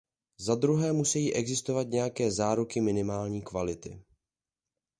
Zadruhé 0.37 0.93
musejí 0.93 1.33
existovat 1.33 1.87
nějaké 1.87 2.31
záruky 2.31 2.81
minimální 2.81 3.41
kvality. 3.41 4.03